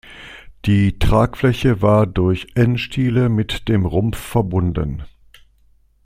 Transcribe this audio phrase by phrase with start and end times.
[0.65, 5.03] Die Tragfläche war durch N-Stiele mit dem Rumpf verbunden.